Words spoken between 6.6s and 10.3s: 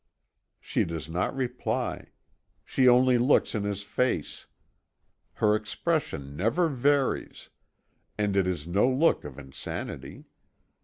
varies; and it is no look of insanity.